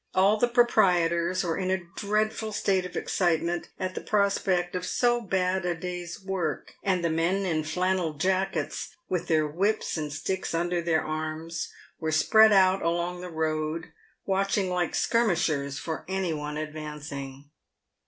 [0.15, 5.21] All the proprietors were in a dreadful state of excitement at the prospect of so
[5.21, 10.55] bad a day's work, and the men in flannel jackets, with their whips and sticks
[10.55, 13.91] under their arms, were spread out along the road,
[14.25, 17.51] watching like skirmishers for any one advancing.